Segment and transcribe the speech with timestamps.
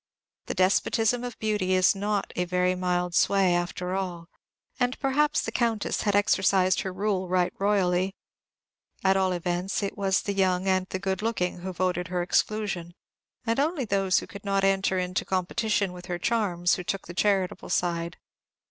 [0.47, 4.29] The despotism of beauty is not a very mild sway, after all;
[4.79, 8.15] and perhaps the Countess had exercised her rule right royally.
[9.03, 12.95] At all events, it was the young and the good looking who voted her exclusion,
[13.45, 17.13] and only those who could not enter into competition with her charms who took the
[17.13, 18.17] charitable side.